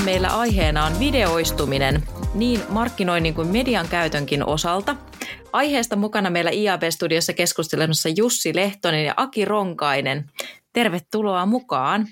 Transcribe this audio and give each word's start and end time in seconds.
Tänään 0.00 0.12
meillä 0.12 0.38
aiheena 0.38 0.84
on 0.84 0.98
videoistuminen 0.98 2.02
niin 2.34 2.60
markkinoinnin 2.68 3.34
kuin 3.34 3.48
median 3.48 3.88
käytönkin 3.88 4.44
osalta. 4.46 4.96
Aiheesta 5.52 5.96
mukana 5.96 6.30
meillä 6.30 6.50
IAB-studiossa 6.50 7.32
keskustelemassa 7.32 8.08
Jussi 8.08 8.54
Lehtonen 8.54 9.04
ja 9.04 9.14
Aki 9.16 9.44
Ronkainen. 9.44 10.30
Tervetuloa 10.72 11.46
mukaan. 11.46 12.06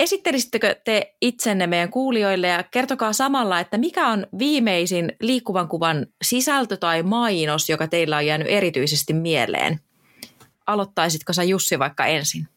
Esittelisittekö 0.00 0.76
te 0.84 1.14
itsenne 1.20 1.66
meidän 1.66 1.90
kuulijoille 1.90 2.48
ja 2.48 2.62
kertokaa 2.62 3.12
samalla, 3.12 3.60
että 3.60 3.78
mikä 3.78 4.08
on 4.08 4.26
viimeisin 4.38 5.12
liikkuvan 5.20 5.68
kuvan 5.68 6.06
sisältö 6.22 6.76
tai 6.76 7.02
mainos, 7.02 7.68
joka 7.68 7.88
teillä 7.88 8.16
on 8.16 8.26
jäänyt 8.26 8.48
erityisesti 8.50 9.12
mieleen? 9.12 9.80
Aloittaisitko 10.66 11.32
sä 11.32 11.42
Jussi 11.42 11.78
vaikka 11.78 12.06
ensin? 12.06 12.48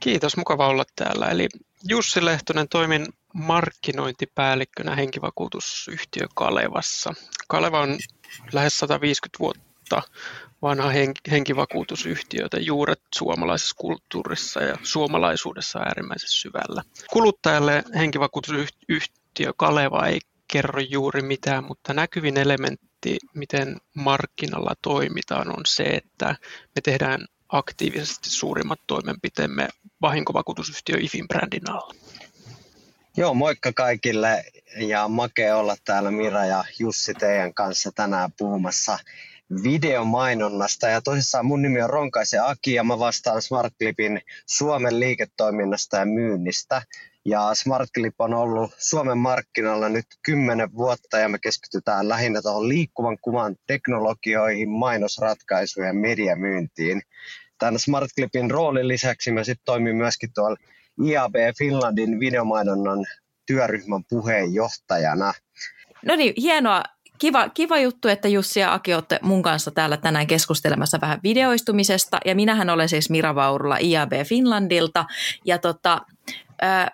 Kiitos, 0.00 0.36
mukava 0.36 0.68
olla 0.68 0.84
täällä. 0.96 1.26
Eli 1.26 1.48
Jussi 1.88 2.24
Lehtonen, 2.24 2.68
toimin 2.68 3.06
markkinointipäällikkönä 3.34 4.96
henkivakuutusyhtiö 4.96 6.26
Kalevassa. 6.34 7.14
Kaleva 7.48 7.80
on 7.80 7.98
lähes 8.52 8.78
150 8.78 9.38
vuotta 9.38 10.02
vanha 10.62 10.90
henkivakuutusyhtiö, 11.30 12.42
joten 12.42 12.66
juuret 12.66 13.02
suomalaisessa 13.14 13.74
kulttuurissa 13.78 14.62
ja 14.62 14.76
suomalaisuudessa 14.82 15.78
on 15.78 15.86
äärimmäisen 15.88 16.28
syvällä. 16.28 16.82
Kuluttajalle 17.10 17.84
henkivakuutusyhtiö 17.94 19.52
Kaleva 19.56 20.06
ei 20.06 20.18
kerro 20.52 20.80
juuri 20.80 21.22
mitään, 21.22 21.64
mutta 21.64 21.94
näkyvin 21.94 22.36
elementti, 22.36 23.18
miten 23.34 23.76
markkinalla 23.94 24.74
toimitaan, 24.82 25.48
on 25.48 25.62
se, 25.66 25.82
että 25.82 26.36
me 26.76 26.80
tehdään 26.82 27.26
aktiivisesti 27.52 28.30
suurimmat 28.30 28.80
toimenpiteemme 28.86 29.68
vahinkovakuutusyhtiö 30.02 30.96
IFIN 31.00 31.28
brändin 31.28 31.70
alla. 31.70 31.94
Joo, 33.16 33.34
moikka 33.34 33.72
kaikille 33.72 34.44
ja 34.76 35.08
makea 35.08 35.56
olla 35.56 35.76
täällä 35.84 36.10
Mira 36.10 36.44
ja 36.46 36.64
Jussi 36.78 37.14
teidän 37.14 37.54
kanssa 37.54 37.92
tänään 37.92 38.30
puhumassa 38.38 38.98
videomainonnasta. 39.62 40.88
Ja 40.88 41.00
tosissaan 41.00 41.46
mun 41.46 41.62
nimi 41.62 41.82
on 41.82 41.90
Ronkaisen 41.90 42.44
Aki 42.44 42.74
ja 42.74 42.84
mä 42.84 42.98
vastaan 42.98 43.42
SmartClipin 43.42 44.20
Suomen 44.46 45.00
liiketoiminnasta 45.00 45.96
ja 45.96 46.06
myynnistä. 46.06 46.82
Ja 47.24 47.54
SmartClip 47.54 48.20
on 48.20 48.34
ollut 48.34 48.70
Suomen 48.78 49.18
markkinoilla 49.18 49.88
nyt 49.88 50.06
kymmenen 50.22 50.74
vuotta 50.74 51.18
ja 51.18 51.28
me 51.28 51.38
keskitytään 51.38 52.08
lähinnä 52.08 52.42
tuohon 52.42 52.68
liikkuvan 52.68 53.18
kuvan 53.20 53.56
teknologioihin, 53.66 54.70
mainosratkaisujen 54.70 55.86
ja 55.86 55.94
mediamyyntiin. 55.94 57.02
Tämän 57.58 57.78
SmartClipin 57.78 58.50
roolin 58.50 58.88
lisäksi 58.88 59.32
mä 59.32 59.44
sitten 59.44 59.64
toimin 59.64 59.96
myöskin 59.96 60.30
tuolla 60.34 60.56
IAB 61.06 61.34
Finlandin 61.58 62.20
videomainonnan 62.20 63.06
työryhmän 63.46 64.04
puheenjohtajana. 64.08 65.32
No 66.06 66.16
niin, 66.16 66.34
hienoa. 66.36 66.82
Kiva, 67.18 67.48
kiva 67.48 67.78
juttu, 67.78 68.08
että 68.08 68.28
Jussi 68.28 68.60
ja 68.60 68.74
Aki 68.74 68.94
olette 68.94 69.18
mun 69.22 69.42
kanssa 69.42 69.70
täällä 69.70 69.96
tänään 69.96 70.26
keskustelemassa 70.26 70.98
vähän 71.00 71.20
videoistumisesta. 71.22 72.18
Ja 72.24 72.34
minähän 72.34 72.70
olen 72.70 72.88
siis 72.88 73.10
Mira 73.10 73.34
Vaurula 73.34 73.76
IAB 73.76 74.12
Finlandilta. 74.26 75.04
Ja 75.44 75.58
tota, 75.58 76.00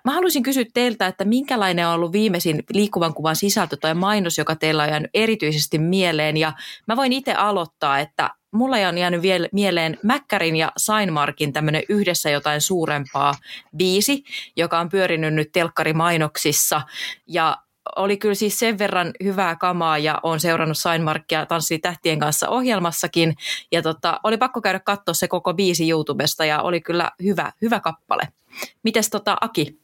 Mä 0.04 0.12
haluaisin 0.12 0.43
kysyä 0.43 0.65
teiltä, 0.75 1.06
että 1.06 1.25
minkälainen 1.25 1.88
on 1.88 1.94
ollut 1.94 2.12
viimeisin 2.12 2.62
liikkuvan 2.72 3.15
kuvan 3.15 3.37
sisältö 3.37 3.77
tai 3.77 3.94
mainos, 3.94 4.38
joka 4.38 4.56
teillä 4.56 4.82
on 4.82 4.88
jäänyt 4.88 5.10
erityisesti 5.15 5.78
mieleen. 5.78 6.37
Ja 6.37 6.53
mä 6.87 6.97
voin 6.97 7.12
itse 7.12 7.34
aloittaa, 7.34 7.99
että 7.99 8.31
mulla 8.53 8.77
on 8.77 8.99
jäänyt 8.99 9.22
vielä 9.22 9.49
mieleen 9.53 9.99
Mäkkärin 10.03 10.56
ja 10.56 10.72
Sainmarkin 10.77 11.53
tämmöinen 11.53 11.82
yhdessä 11.88 12.31
jotain 12.31 12.60
suurempaa 12.60 13.34
biisi, 13.77 14.25
joka 14.56 14.78
on 14.78 14.88
pyörinyt 14.88 15.34
nyt 15.34 15.53
telkkarimainoksissa. 15.53 16.83
Ja 17.27 17.56
oli 17.97 18.17
kyllä 18.17 18.35
siis 18.35 18.59
sen 18.59 18.79
verran 18.79 19.13
hyvää 19.25 19.57
kamaa 19.57 19.99
ja 19.99 20.21
on 20.23 20.41
seurannut 20.41 20.79
Sainmarkia 20.79 21.47
Tanssii 21.47 21.79
tähtien 21.79 22.19
kanssa 22.19 22.49
ohjelmassakin. 22.49 23.35
Ja 23.73 23.83
tota, 23.83 24.21
oli 24.25 24.37
pakko 24.37 24.61
käydä 24.61 24.81
katsoa 24.81 25.15
se 25.15 25.29
koko 25.29 25.55
biisi 25.55 25.91
YouTubesta 25.91 26.45
ja 26.45 26.63
oli 26.63 26.81
kyllä 26.81 27.11
hyvä, 27.23 27.53
hyvä 27.63 27.81
kappale. 27.81 28.29
Mites 28.83 29.11
tota 29.11 29.37
Aki? 29.41 29.79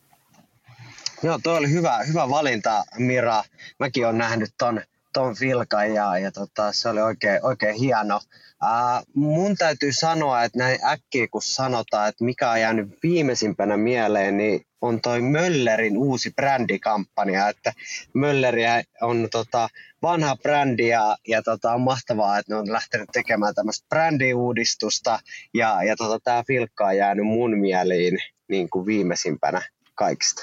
Joo, 1.23 1.39
tuo 1.43 1.55
oli 1.55 1.71
hyvä, 1.71 1.99
hyvä 2.09 2.29
valinta 2.29 2.85
Mira. 2.99 3.43
Mäkin 3.79 4.07
olen 4.07 4.19
nähnyt 4.19 4.51
ton, 4.59 4.81
ton 5.12 5.34
filkan 5.37 5.95
ja, 5.95 6.19
ja 6.19 6.33
tota, 6.33 6.73
se 6.73 6.89
oli 6.89 7.00
oikein, 7.00 7.41
oikein 7.43 7.75
hieno. 7.75 8.21
Ää, 8.62 9.03
mun 9.15 9.56
täytyy 9.56 9.93
sanoa, 9.93 10.45
että 10.45 10.59
näin 10.59 10.78
äkkiä 10.84 11.28
kun 11.31 11.43
sanotaan, 11.43 12.09
että 12.09 12.25
mikä 12.25 12.50
on 12.50 12.61
jäänyt 12.61 12.99
viimeisimpänä 13.03 13.77
mieleen, 13.77 14.37
niin 14.37 14.67
on 14.81 15.00
toi 15.00 15.21
Möllerin 15.21 15.99
uusi 15.99 16.31
brändikampanja, 16.31 17.49
että 17.49 17.73
Mölleriä 18.15 18.83
on 19.00 19.28
tota, 19.31 19.69
vanha 20.03 20.37
brändi 20.37 20.89
ja, 20.89 21.17
ja 21.29 21.43
tota, 21.43 21.73
on 21.73 21.81
mahtavaa, 21.81 22.39
että 22.39 22.53
ne 22.55 22.61
on 22.61 22.73
lähtenyt 22.73 23.09
tekemään 23.12 23.55
tämmöistä 23.55 23.87
brändiuudistusta 23.89 25.19
ja, 25.55 25.83
ja 25.83 25.97
tota, 25.97 26.19
tämä 26.25 26.44
filkka 26.47 26.87
on 26.87 26.97
jäänyt 26.97 27.27
mun 27.27 27.59
mieliin 27.59 28.19
niin 28.49 28.71
kuin 28.71 28.87
viimeisimpänä 28.87 29.62
kaikista. 29.94 30.43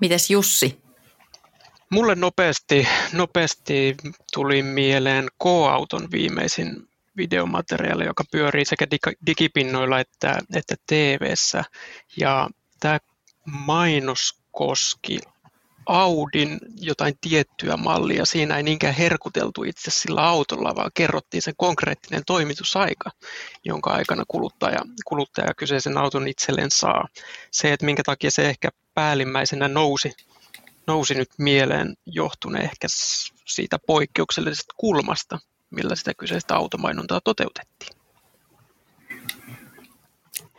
Mites 0.00 0.30
Jussi? 0.30 0.82
Mulle 1.92 2.14
nopeasti, 2.14 2.88
nopeasti 3.12 3.96
tuli 4.32 4.62
mieleen 4.62 5.28
K-auton 5.42 6.08
viimeisin 6.12 6.88
videomateriaali, 7.16 8.04
joka 8.04 8.24
pyörii 8.32 8.64
sekä 8.64 8.86
digipinnoilla 9.26 10.00
että, 10.00 10.38
että 10.54 10.74
TV-ssä. 10.86 11.64
Ja 12.16 12.48
tämä 12.80 12.98
mainos 13.46 14.38
koski 14.50 15.18
Audin 15.86 16.58
jotain 16.80 17.14
tiettyä 17.20 17.76
mallia. 17.76 18.24
Siinä 18.24 18.56
ei 18.56 18.62
niinkään 18.62 18.94
herkuteltu 18.94 19.64
itse 19.64 19.90
sillä 19.90 20.28
autolla, 20.28 20.76
vaan 20.76 20.90
kerrottiin 20.94 21.42
se 21.42 21.52
konkreettinen 21.56 22.22
toimitusaika, 22.26 23.10
jonka 23.64 23.90
aikana 23.90 24.24
kuluttaja, 24.28 24.80
kuluttaja 25.04 25.54
kyseisen 25.54 25.98
auton 25.98 26.28
itselleen 26.28 26.70
saa. 26.70 27.08
Se, 27.50 27.72
että 27.72 27.86
minkä 27.86 28.02
takia 28.02 28.30
se 28.30 28.48
ehkä 28.48 28.68
päällimmäisenä 28.94 29.68
nousi, 29.68 30.12
nousi 30.86 31.14
nyt 31.14 31.30
mieleen, 31.38 31.94
johtuneen 32.06 32.64
ehkä 32.64 32.86
siitä 33.46 33.78
poikkeuksellisesta 33.86 34.74
kulmasta, 34.76 35.38
millä 35.70 35.96
sitä 35.96 36.14
kyseistä 36.14 36.56
automainontaa 36.56 37.20
toteutettiin. 37.20 38.02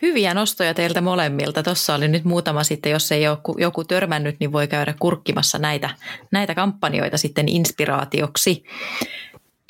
Hyviä 0.02 0.34
nostoja 0.34 0.74
teiltä 0.74 1.02
molemmilta. 1.02 1.64
Tuossa 1.64 1.96
oli 1.96 2.08
nyt 2.08 2.24
muutama 2.24 2.64
sitten, 2.64 2.92
jos 2.92 3.12
ei 3.12 3.28
ole 3.28 3.38
joku 3.58 3.84
törmännyt, 3.84 4.36
niin 4.40 4.52
voi 4.52 4.68
käydä 4.68 4.94
kurkkimassa 5.00 5.60
näitä, 5.60 5.90
näitä 6.32 6.56
kampanjoita 6.56 7.18
sitten 7.18 7.50
inspiraatioksi. 7.50 8.64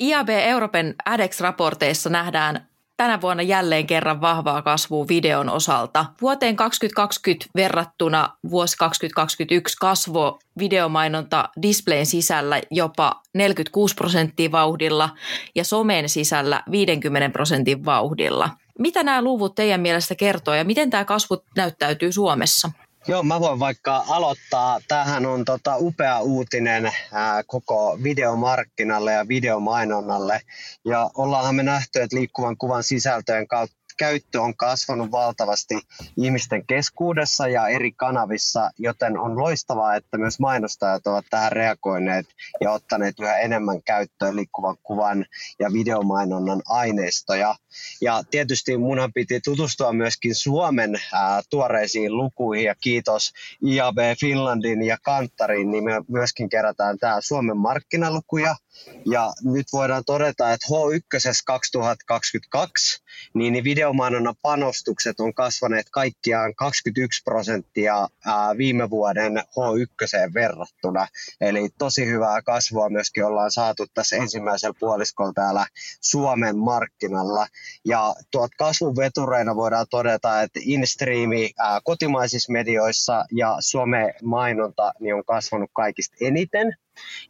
IAB 0.00 0.28
Euroopan 0.28 0.94
ADEX-raporteissa 1.04 2.10
nähdään 2.10 2.68
tänä 2.96 3.20
vuonna 3.20 3.42
jälleen 3.42 3.86
kerran 3.86 4.20
vahvaa 4.20 4.62
kasvua 4.62 5.08
videon 5.08 5.48
osalta. 5.48 6.06
Vuoteen 6.22 6.56
2020 6.56 7.46
verrattuna 7.54 8.28
vuosi 8.50 8.76
2021 8.76 9.76
kasvo 9.80 10.38
videomainonta 10.58 11.48
displayn 11.62 12.06
sisällä 12.06 12.60
jopa 12.70 13.22
46 13.34 13.94
prosenttia 13.94 14.52
vauhdilla 14.52 15.10
ja 15.54 15.64
somen 15.64 16.08
sisällä 16.08 16.62
50 16.70 17.32
prosentin 17.32 17.84
vauhdilla– 17.84 18.50
mitä 18.78 19.02
nämä 19.02 19.22
luvut 19.22 19.54
teidän 19.54 19.80
mielestä 19.80 20.14
kertoo 20.14 20.54
ja 20.54 20.64
miten 20.64 20.90
tämä 20.90 21.04
kasvu 21.04 21.44
näyttäytyy 21.56 22.12
Suomessa? 22.12 22.70
Joo, 23.06 23.22
mä 23.22 23.40
voin 23.40 23.60
vaikka 23.60 24.04
aloittaa. 24.08 24.80
Tämähän 24.88 25.26
on 25.26 25.44
tota 25.44 25.76
upea 25.78 26.20
uutinen 26.20 26.92
ää, 27.12 27.42
koko 27.46 27.98
videomarkkinalle 28.02 29.12
ja 29.12 29.28
videomainonnalle. 29.28 30.40
Ja 30.84 31.10
ollaanhan 31.14 31.54
me 31.54 31.62
nähty, 31.62 32.00
että 32.00 32.16
liikkuvan 32.16 32.56
kuvan 32.56 32.82
sisältöjen 32.82 33.48
kautta 33.48 33.76
käyttö 33.96 34.42
on 34.42 34.56
kasvanut 34.56 35.10
valtavasti 35.10 35.74
ihmisten 36.16 36.66
keskuudessa 36.66 37.48
ja 37.48 37.68
eri 37.68 37.92
kanavissa, 37.92 38.70
joten 38.78 39.18
on 39.18 39.38
loistavaa, 39.38 39.96
että 39.96 40.18
myös 40.18 40.40
mainostajat 40.40 41.06
ovat 41.06 41.24
tähän 41.30 41.52
reagoineet 41.52 42.26
ja 42.60 42.70
ottaneet 42.72 43.20
yhä 43.20 43.38
enemmän 43.38 43.82
käyttöön 43.82 44.36
liikkuvan 44.36 44.76
kuvan 44.82 45.26
ja 45.58 45.72
videomainonnan 45.72 46.62
aineistoja. 46.68 47.54
Ja 48.00 48.22
tietysti 48.30 48.78
munhan 48.78 49.12
piti 49.12 49.40
tutustua 49.40 49.92
myöskin 49.92 50.34
Suomen 50.34 51.00
ää, 51.12 51.42
tuoreisiin 51.50 52.16
lukuihin 52.16 52.66
ja 52.66 52.74
kiitos 52.74 53.32
IAB 53.66 53.96
Finlandin 54.20 54.82
ja 54.82 54.98
Kantarin, 55.02 55.70
niin 55.70 55.84
me 55.84 55.92
myöskin 56.08 56.48
kerätään 56.48 56.98
tämä 56.98 57.20
Suomen 57.20 57.56
markkinalukuja. 57.56 58.56
Ja 59.06 59.32
nyt 59.44 59.66
voidaan 59.72 60.04
todeta, 60.04 60.52
että 60.52 60.66
H1 60.66 61.42
2022 61.46 63.03
niin, 63.34 63.52
niin 63.52 63.64
video 63.64 63.84
videomainonnan 63.84 64.34
panostukset 64.42 65.20
on 65.20 65.34
kasvaneet 65.34 65.86
kaikkiaan 65.90 66.54
21 66.54 67.22
prosenttia 67.24 68.08
viime 68.58 68.90
vuoden 68.90 69.36
H1 69.36 70.34
verrattuna. 70.34 71.06
Eli 71.40 71.68
tosi 71.78 72.06
hyvää 72.06 72.42
kasvua 72.42 72.88
myöskin 72.88 73.24
ollaan 73.24 73.50
saatu 73.50 73.86
tässä 73.94 74.16
ensimmäisellä 74.16 74.74
puoliskolla 74.80 75.32
täällä 75.32 75.66
Suomen 76.00 76.58
markkinalla. 76.58 77.46
Ja 77.84 78.14
tuot 78.30 78.50
kasvun 78.58 78.96
vetureina 78.96 79.56
voidaan 79.56 79.86
todeta, 79.90 80.42
että 80.42 80.60
InStreami 80.62 81.50
kotimaisissa 81.84 82.52
medioissa 82.52 83.24
ja 83.32 83.56
some-mainonta 83.60 84.92
niin 85.00 85.14
on 85.14 85.24
kasvanut 85.24 85.70
kaikista 85.74 86.16
eniten. 86.20 86.76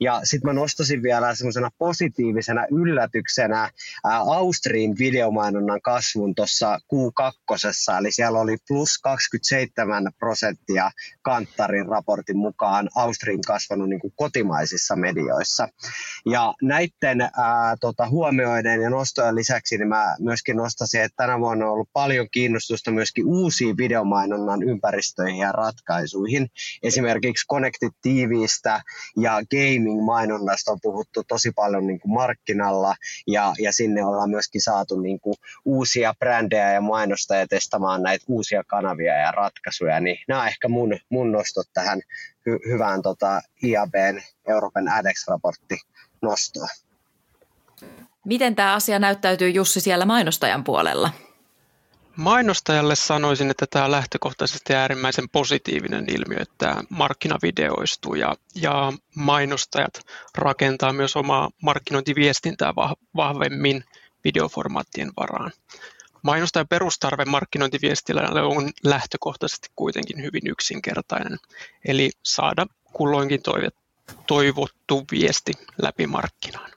Ja 0.01 0.21
sitten 0.25 0.49
mä 0.49 0.53
nostasin 0.53 1.03
vielä 1.03 1.35
semmoisena 1.35 1.71
positiivisena 1.79 2.67
yllätyksenä 2.71 3.71
Austriin 4.05 4.99
videomainonnan 4.99 5.81
kasvun 5.83 6.35
tuossa 6.35 6.79
Q2, 6.79 7.99
eli 7.99 8.13
siellä 8.13 8.41
oli 8.41 8.57
plus 8.69 8.99
27 8.99 10.13
prosenttia 10.19 10.91
Kanttarin 11.23 11.87
raportin 11.87 12.37
mukaan 12.37 12.89
Austriin 12.95 13.41
kasvanut 13.47 13.89
niin 13.89 14.01
kuin 14.01 14.13
kotimaisissa 14.17 14.97
medioissa. 14.97 15.69
Ja 16.27 16.55
näiden 16.63 17.21
ää, 17.21 17.77
tota, 17.81 18.09
huomioiden 18.09 18.81
ja 18.81 18.91
nostojen 18.91 19.35
lisäksi 19.35 19.79
niin 19.79 19.89
mä 19.89 20.17
myöskin 20.21 20.57
nostasin, 20.57 21.03
että 21.03 21.17
tänä 21.17 21.41
vuonna 21.41 21.67
on 21.67 21.73
ollut 21.73 21.89
paljon 21.93 22.29
kiinnostusta 22.31 22.91
myöskin 22.91 23.27
uusiin 23.27 23.77
videomainonnan 23.77 24.63
ympäristöihin 24.63 25.39
ja 25.39 25.53
ratkaisuihin. 25.53 26.49
Esimerkiksi 26.83 27.47
Connected 27.47 27.91
TVstä 28.03 28.81
ja 29.17 29.43
gaming-mainonnasta 29.55 30.73
on 30.73 30.79
puhuttu 30.83 31.23
tosi 31.29 31.53
paljon 31.53 31.87
niin 31.87 32.01
kuin 32.01 32.13
markkinalla 32.13 32.95
ja, 33.27 33.53
ja 33.59 33.73
sinne 33.73 34.05
ollaan 34.05 34.31
myöskin 34.31 34.61
saatu 34.61 35.01
niin 35.01 35.21
kuin 35.21 35.35
uusia 35.65 36.15
brändejä 36.19 36.73
ja 36.73 36.81
mainostajia 36.81 37.47
testamaan 37.47 38.03
näitä 38.03 38.25
uusia 38.29 38.65
kanavia 38.67 39.15
ja 39.15 39.33
ratkaisuja, 39.33 40.01
niin 40.01 40.19
nämä 40.29 40.41
on 40.41 40.49
ehkä 40.49 40.69
mun, 40.69 40.99
mun 41.09 41.33
nostot 41.33 41.67
tähän 41.75 42.01
hy- 42.49 42.73
hyvään 42.73 43.03
tota 43.03 43.41
IABn 43.63 44.21
Euroopan 44.49 44.89
ADEX-raportti 44.89 45.77
nostoon. 46.23 46.69
Miten 48.25 48.55
tämä 48.57 48.75
asia 48.75 48.99
näyttäytyy 48.99 49.51
Jussi 49.51 49.81
siellä 49.81 50.05
mainostajan 50.05 50.65
puolella? 50.65 51.11
Mainostajalle 52.17 52.97
sanoisin, 52.97 53.51
että 53.51 53.67
tämä 53.71 53.85
on 53.85 53.91
lähtökohtaisesti 53.91 54.75
äärimmäisen 54.75 55.29
positiivinen 55.29 56.05
ilmiö, 56.09 56.39
että 56.41 56.77
markkina 56.89 57.39
videoistuu 57.43 58.15
ja, 58.15 58.35
ja 58.55 58.93
mainostajat 59.17 60.01
rakentaa 60.35 60.93
myös 60.93 61.17
omaa 61.17 61.51
markkinointiviestintää 61.63 62.75
vahvemmin 63.17 63.85
videoformaattien 64.25 65.13
varaan. 65.17 65.53
Mainostajan 66.23 66.69
perustarve 66.69 67.25
markkinointiviestinnälle 67.25 68.43
on 68.43 68.71
lähtökohtaisesti 68.85 69.69
kuitenkin 69.77 70.23
hyvin 70.23 70.47
yksinkertainen, 70.47 71.39
eli 71.89 72.11
saada 72.23 72.67
kulloinkin 72.93 73.41
toivottu 74.27 75.05
viesti 75.11 75.53
läpi 75.83 76.07
markkinaan. 76.07 76.71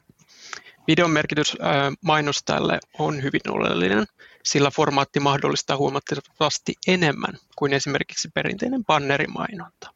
Videon 0.88 1.12
merkitys 1.12 1.58
mainostajalle 2.02 2.80
on 3.00 3.24
hyvin 3.24 3.50
oleellinen, 3.50 4.06
sillä 4.44 4.72
formaatti 4.72 5.20
mahdollistaa 5.20 5.78
huomattavasti 5.78 6.74
enemmän 6.88 7.38
kuin 7.56 7.74
esimerkiksi 7.74 8.30
perinteinen 8.34 8.86
bannerimainonta. 8.86 9.94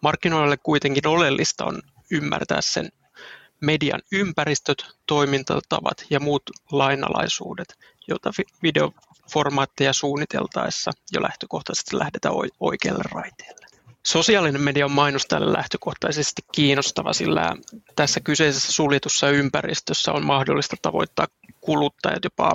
Markkinoille 0.00 0.56
kuitenkin 0.56 1.06
oleellista 1.06 1.64
on 1.64 1.82
ymmärtää 2.10 2.60
sen 2.60 2.88
median 3.60 4.00
ympäristöt, 4.12 4.86
toimintatavat 5.06 6.04
ja 6.10 6.20
muut 6.20 6.42
lainalaisuudet, 6.72 7.78
joita 8.08 8.30
videoformaatteja 8.62 9.92
suunniteltaessa 9.92 10.90
jo 11.12 11.22
lähtökohtaisesti 11.22 11.98
lähdetään 11.98 12.34
oikealle 12.60 13.04
raiteelle. 13.12 13.66
Sosiaalinen 14.06 14.60
media 14.60 14.84
on 14.84 14.92
mainostajalle 14.92 15.52
lähtökohtaisesti 15.52 16.42
kiinnostava, 16.52 17.12
sillä 17.12 17.56
tässä 17.96 18.20
kyseisessä 18.20 18.72
suljetussa 18.72 19.30
ympäristössä 19.30 20.12
on 20.12 20.26
mahdollista 20.26 20.76
tavoittaa 20.82 21.26
kuluttajat 21.60 22.24
jopa 22.24 22.52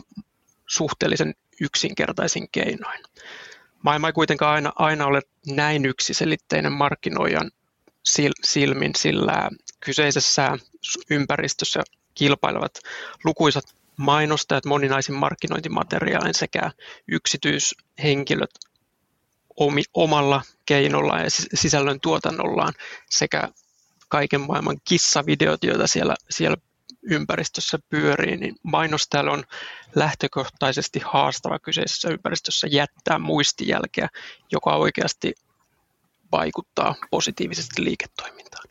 suhteellisen 0.68 1.34
yksinkertaisin 1.62 2.50
keinoin. 2.52 3.04
Maailma 3.84 4.08
ei 4.08 4.14
kuitenkaan 4.14 4.54
aina, 4.54 4.72
aina 4.76 5.06
ole 5.06 5.22
näin 5.48 5.86
yksiselitteinen 5.86 6.72
markkinoijan 6.72 7.52
silmin, 8.44 8.92
sillä 8.98 9.50
kyseisessä 9.80 10.58
ympäristössä 11.10 11.84
kilpailevat 12.16 12.80
lukuisat 13.24 13.66
mainostajat 13.98 14.66
moninaisin 14.66 15.16
markkinointimateriaalin 15.16 16.34
sekä 16.34 16.72
yksityishenkilöt 17.08 18.52
omi, 19.56 19.84
omalla 19.94 20.42
keinollaan 20.66 21.24
ja 21.24 21.30
sisällön 21.54 22.00
tuotannollaan 22.00 22.74
sekä 23.10 23.50
kaiken 24.10 24.42
maailman 24.42 24.78
kissavideot, 24.86 25.64
joita 25.64 25.88
siellä, 25.88 26.16
siellä 26.30 26.58
ympäristössä 27.10 27.80
pyörii, 27.90 28.38
niin 28.38 28.56
mainostajalle 28.64 29.32
on 29.32 29.44
lähtökohtaisesti 29.96 31.02
haastava 31.06 31.60
kyseisessä 31.60 32.10
ympäristössä 32.10 32.68
jättää 32.72 33.20
muistijälkeä, 33.20 34.08
joka 34.52 34.76
oikeasti 34.76 35.34
vaikuttaa 36.32 36.96
positiivisesti 37.12 37.84
liiketoimintaan. 37.84 38.64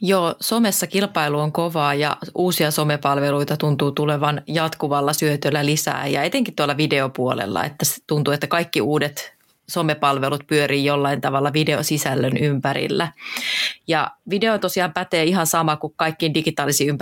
Joo, 0.00 0.34
somessa 0.40 0.86
kilpailu 0.86 1.38
on 1.38 1.52
kovaa 1.52 1.94
ja 1.94 2.16
uusia 2.34 2.70
somepalveluita 2.70 3.56
tuntuu 3.56 3.92
tulevan 3.92 4.42
jatkuvalla 4.46 5.12
syötöllä 5.12 5.66
lisää 5.66 6.06
ja 6.06 6.22
etenkin 6.22 6.54
tuolla 6.54 6.76
videopuolella, 6.76 7.64
että 7.64 7.84
tuntuu, 8.06 8.34
että 8.34 8.46
kaikki 8.46 8.80
uudet 8.80 9.34
somepalvelut 9.68 10.46
pyörii 10.46 10.84
jollain 10.84 11.20
tavalla 11.20 11.52
videosisällön 11.52 12.36
ympärillä. 12.36 13.12
Ja 13.88 14.10
video 14.30 14.58
tosiaan 14.58 14.92
pätee 14.92 15.24
ihan 15.24 15.46
sama 15.46 15.76
kuin 15.76 15.92
kaikkiin 15.96 16.34
digitaalisiin 16.34 16.98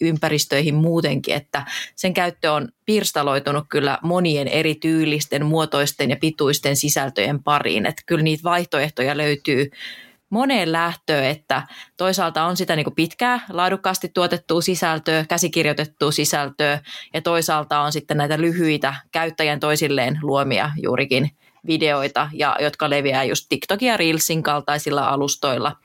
ympäristöihin 0.00 0.74
muutenkin, 0.74 1.34
että 1.34 1.66
sen 1.96 2.14
käyttö 2.14 2.52
on 2.52 2.68
pirstaloitunut 2.86 3.64
kyllä 3.68 3.98
monien 4.02 4.48
eri 4.48 4.74
tyylisten, 4.74 5.46
muotoisten 5.46 6.10
ja 6.10 6.16
pituisten 6.16 6.76
sisältöjen 6.76 7.42
pariin. 7.42 7.86
Että 7.86 8.02
kyllä 8.06 8.22
niitä 8.22 8.42
vaihtoehtoja 8.42 9.16
löytyy 9.16 9.70
moneen 10.30 10.72
lähtöön, 10.72 11.24
että 11.24 11.62
toisaalta 11.96 12.44
on 12.44 12.56
sitä 12.56 12.76
niin 12.76 12.84
kuin 12.84 12.94
pitkää, 12.94 13.40
laadukkaasti 13.48 14.08
tuotettua 14.08 14.60
sisältöä, 14.60 15.24
käsikirjoitettua 15.28 16.12
sisältöä 16.12 16.80
ja 17.14 17.22
toisaalta 17.22 17.80
on 17.80 17.92
sitten 17.92 18.16
näitä 18.16 18.40
lyhyitä 18.40 18.94
käyttäjän 19.12 19.60
toisilleen 19.60 20.18
luomia 20.22 20.70
juurikin 20.82 21.30
videoita, 21.66 22.30
ja, 22.32 22.56
jotka 22.60 22.90
leviää 22.90 23.24
just 23.24 23.46
TikTokin 23.48 23.88
ja 23.88 23.96
Reelsin 23.96 24.42
kaltaisilla 24.42 25.08
alustoilla, 25.08 25.76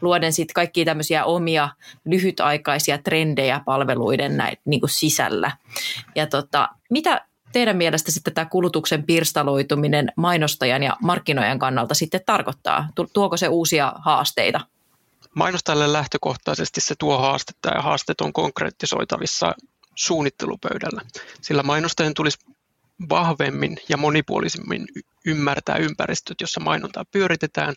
luoden 0.00 0.32
sitten 0.32 0.54
kaikkia 0.54 0.84
tämmöisiä 0.84 1.24
omia 1.24 1.68
lyhytaikaisia 2.04 2.98
trendejä 2.98 3.60
palveluiden 3.64 4.36
näin, 4.36 4.56
niin 4.64 4.80
kuin 4.80 4.90
sisällä. 4.90 5.52
Ja 6.14 6.26
tota, 6.26 6.68
mitä 6.90 7.26
teidän 7.52 7.76
mielestä 7.76 8.12
sitten 8.12 8.34
tämä 8.34 8.44
kulutuksen 8.44 9.02
pirstaloituminen 9.02 10.12
mainostajan 10.16 10.82
ja 10.82 10.96
markkinoijan 11.02 11.58
kannalta 11.58 11.94
sitten 11.94 12.20
tarkoittaa? 12.26 12.88
Tuoko 13.12 13.36
se 13.36 13.48
uusia 13.48 13.92
haasteita? 13.96 14.60
Mainostajalle 15.34 15.92
lähtökohtaisesti 15.92 16.80
se 16.80 16.94
tuo 16.98 17.18
haastetta 17.18 17.68
ja 17.68 17.82
haasteet 17.82 18.20
on 18.20 18.32
konkreettisoitavissa 18.32 19.54
suunnittelupöydällä, 19.94 21.02
sillä 21.40 21.62
mainostajan 21.62 22.14
tulisi 22.14 22.38
vahvemmin 23.08 23.76
ja 23.88 23.96
monipuolisemmin 23.96 24.86
ymmärtää 25.26 25.76
ympäristöt, 25.76 26.40
jossa 26.40 26.60
mainontaa 26.60 27.04
pyöritetään 27.04 27.74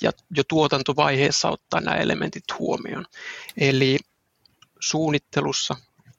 ja 0.00 0.12
jo 0.36 0.42
tuotantovaiheessa 0.48 1.50
ottaa 1.50 1.80
nämä 1.80 1.96
elementit 1.96 2.44
huomioon. 2.58 3.04
Eli 3.56 3.98
suunnittelussa 4.80 5.76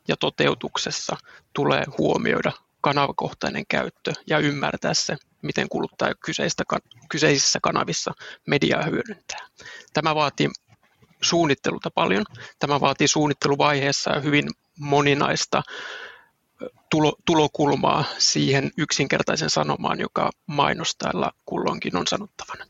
ja 0.08 0.18
toteutuksessa 0.18 1.18
tulee 1.54 1.84
huomioida 1.98 2.52
kanavakohtainen 2.82 3.64
käyttö 3.70 4.14
ja 4.28 4.40
ymmärtää 4.40 4.94
se, 4.94 5.18
miten 5.42 5.70
kuluttaja 5.70 6.16
kyseistä, 6.16 6.64
kyseisissä 7.10 7.60
kanavissa 7.62 8.14
mediaa 8.48 8.84
hyödyntää. 8.84 9.48
Tämä 9.94 10.16
vaatii 10.16 10.50
suunnittelulta 11.22 11.92
paljon. 11.92 12.26
Tämä 12.60 12.82
vaatii 12.82 13.08
suunnitteluvaiheessa 13.08 14.20
hyvin 14.20 14.50
moninaista 14.80 15.64
tulo, 16.90 17.16
tulokulmaa 17.26 18.04
siihen 18.18 18.72
yksinkertaisen 18.78 19.50
sanomaan, 19.50 20.00
joka 20.00 20.30
mainostajalla 20.48 21.32
kulloinkin 21.46 21.98
on 21.98 22.08
sanottavana. 22.08 22.66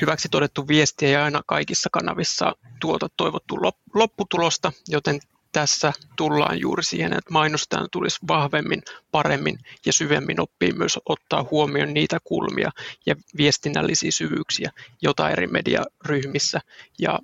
Hyväksi 0.00 0.28
todettu 0.28 0.68
viesti 0.68 1.06
ei 1.06 1.16
aina 1.16 1.42
kaikissa 1.46 1.88
kanavissa 1.92 2.56
tuota 2.80 3.08
toivottu 3.16 3.56
lopputulosta, 3.94 4.72
joten 4.88 5.20
tässä 5.52 5.92
tullaan 6.16 6.60
juuri 6.60 6.84
siihen, 6.84 7.12
että 7.12 7.32
mainostajan 7.32 7.88
tulisi 7.92 8.18
vahvemmin, 8.28 8.82
paremmin 9.10 9.58
ja 9.86 9.92
syvemmin 9.92 10.40
oppia 10.40 10.74
myös 10.74 10.98
ottaa 11.08 11.46
huomioon 11.50 11.94
niitä 11.94 12.18
kulmia 12.24 12.70
ja 13.06 13.14
viestinnällisiä 13.36 14.10
syvyyksiä, 14.10 14.70
joita 15.02 15.30
eri 15.30 15.46
mediaryhmissä 15.46 16.60
ja 16.98 17.18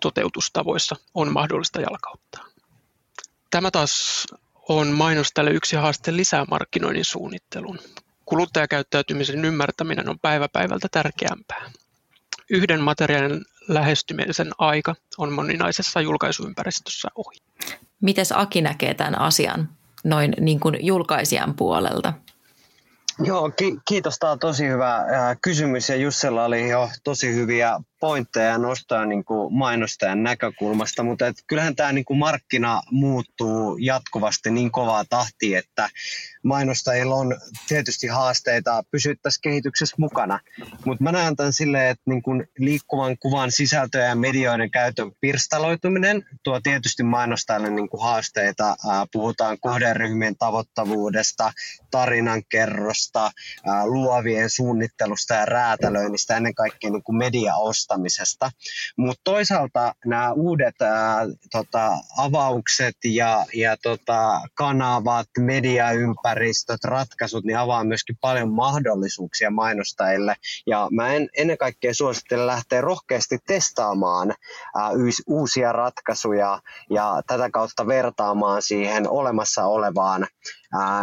toteutustavoissa 0.00 0.96
on 1.14 1.32
mahdollista 1.32 1.80
jalkauttaa. 1.80 2.44
Tämä 3.50 3.70
taas 3.70 4.26
on 4.68 4.88
mainostajalle 4.88 5.50
yksi 5.50 5.76
haaste 5.76 6.16
lisää 6.16 6.44
markkinoinnin 6.50 7.04
suunnittelun. 7.04 7.78
Kuluttajakäyttäytymisen 8.24 9.44
ymmärtäminen 9.44 10.08
on 10.08 10.18
päivä 10.18 10.48
päivältä 10.48 10.88
tärkeämpää. 10.90 11.70
Yhden 12.50 12.80
materiaalin 12.80 13.44
lähestymisen 13.68 14.52
aika 14.58 14.94
on 15.18 15.32
moninaisessa 15.32 16.00
julkaisuympäristössä 16.00 17.08
ohi. 17.14 17.36
Miten 18.00 18.24
Aki 18.34 18.60
näkee 18.60 18.94
tämän 18.94 19.18
asian 19.18 19.68
noin 20.04 20.34
niin 20.40 20.60
kuin 20.60 20.86
julkaisijan 20.86 21.54
puolelta? 21.54 22.12
Joo, 23.24 23.50
ki- 23.50 23.76
kiitos. 23.88 24.18
Tämä 24.18 24.32
on 24.32 24.38
tosi 24.38 24.68
hyvä 24.68 25.06
kysymys 25.42 25.88
ja 25.88 25.96
Jussella 25.96 26.44
oli 26.44 26.68
jo 26.68 26.90
tosi 27.04 27.34
hyviä 27.34 27.80
pointteja 28.04 28.48
ja 28.48 28.58
nostoja 28.58 29.06
niin 29.06 29.24
kuin 29.24 29.54
mainostajan 29.54 30.22
näkökulmasta, 30.22 31.02
mutta 31.02 31.26
et 31.26 31.36
kyllähän 31.46 31.76
tämä 31.76 31.92
niin 31.92 32.04
kuin 32.04 32.18
markkina 32.18 32.82
muuttuu 32.90 33.76
jatkuvasti 33.76 34.50
niin 34.50 34.70
kovaa 34.70 35.04
tahtia, 35.04 35.58
että 35.58 35.88
mainostajilla 36.42 37.14
on 37.14 37.36
tietysti 37.68 38.06
haasteita 38.06 38.82
pysyä 38.90 39.14
tässä 39.22 39.40
kehityksessä 39.42 39.96
mukana. 39.98 40.40
Mutta 40.84 41.04
mä 41.04 41.12
näen 41.12 41.36
tämän 41.36 41.52
silleen, 41.52 41.90
että 41.90 42.02
niin 42.06 42.22
kuin 42.22 42.46
liikkuvan 42.58 43.16
kuvan 43.18 43.52
sisältöjä 43.52 44.04
ja 44.04 44.14
medioiden 44.14 44.70
käytön 44.70 45.12
pirstaloituminen 45.20 46.22
tuo 46.42 46.60
tietysti 46.60 47.02
mainostajille 47.02 47.70
niin 47.70 47.88
kuin 47.88 48.02
haasteita. 48.02 48.76
Puhutaan 49.12 49.58
kohderyhmien 49.60 50.36
tavoittavuudesta, 50.36 51.52
tarinankerrosta, 51.90 53.30
luovien 53.84 54.50
suunnittelusta 54.50 55.34
ja 55.34 55.46
räätälöinnistä, 55.46 56.36
ennen 56.36 56.54
kaikkea 56.54 56.90
niin 56.90 57.02
kuin 57.02 57.16
mediaostamisesta. 57.98 58.50
Mutta 58.96 59.20
toisaalta 59.24 59.94
nämä 60.04 60.32
uudet 60.32 60.82
ää, 60.82 61.26
tota, 61.52 61.90
avaukset 62.16 62.96
ja, 63.04 63.46
ja 63.54 63.76
tota, 63.76 64.40
kanavat, 64.54 65.28
mediaympäristöt, 65.38 66.84
ratkaisut, 66.84 67.44
niin 67.44 67.58
avaa 67.58 67.84
myöskin 67.84 68.16
paljon 68.20 68.52
mahdollisuuksia 68.52 69.50
mainostajille. 69.50 70.34
Ja 70.66 70.88
mä 70.90 71.14
en 71.14 71.28
ennen 71.36 71.58
kaikkea 71.58 71.94
suosittelen 71.94 72.46
lähteä 72.46 72.80
rohkeasti 72.80 73.38
testaamaan 73.46 74.34
ää, 74.76 74.90
uusia 75.26 75.72
ratkaisuja 75.72 76.60
ja 76.90 77.22
tätä 77.26 77.50
kautta 77.50 77.86
vertaamaan 77.86 78.62
siihen 78.62 79.08
olemassa 79.08 79.64
olevaan 79.64 80.26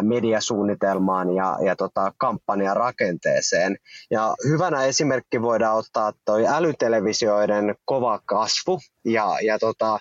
mediasuunnitelmaan 0.01 1.35
ja, 1.35 1.57
ja 1.65 1.75
tota, 1.75 2.13
kampanjarakenteeseen. 2.17 3.77
Ja 4.11 4.35
hyvänä 4.47 4.83
esimerkki 4.83 5.41
voidaan 5.41 5.77
ottaa 5.77 6.13
tuo 6.25 6.35
älytelevisioiden 6.47 7.75
kova 7.85 8.19
kasvu, 8.25 8.79
ja, 9.05 9.37
ja 9.45 9.59
tota, 9.59 9.93
uh, 9.93 9.99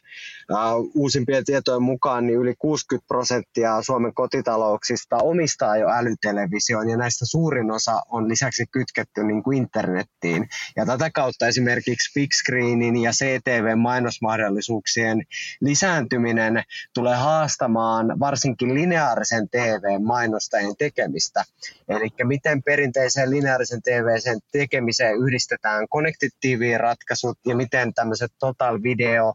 uusimpien 0.94 1.44
tietojen 1.44 1.82
mukaan 1.82 2.26
niin 2.26 2.38
yli 2.38 2.54
60 2.58 3.08
prosenttia 3.08 3.82
Suomen 3.82 4.14
kotitalouksista 4.14 5.16
omistaa 5.16 5.76
jo 5.76 5.88
älytelevision 5.88 6.88
ja 6.88 6.96
näistä 6.96 7.26
suurin 7.26 7.70
osa 7.70 8.02
on 8.08 8.28
lisäksi 8.28 8.64
kytketty 8.72 9.24
niin 9.24 9.42
kuin 9.42 9.58
internettiin. 9.58 10.48
Ja 10.76 10.86
tätä 10.86 11.10
kautta 11.14 11.46
esimerkiksi 11.46 12.20
big 12.20 12.30
screenin 12.32 12.96
ja 12.96 13.10
CTV-mainosmahdollisuuksien 13.10 15.22
lisääntyminen 15.60 16.62
tulee 16.94 17.16
haastamaan 17.16 18.20
varsinkin 18.20 18.74
lineaarisen 18.74 19.48
TV-mainostajien 19.60 20.76
tekemistä. 20.78 21.44
Eli 21.88 22.08
miten 22.24 22.62
perinteiseen 22.62 23.30
lineaarisen 23.30 23.82
TV-sen 23.82 24.38
tekemiseen 24.52 25.16
yhdistetään 25.16 25.88
connected 25.88 26.30
TV-ratkaisut 26.40 27.38
ja 27.46 27.56
miten 27.56 27.94
tämmöiset 27.94 28.32
total 28.38 28.82
video, 28.82 29.34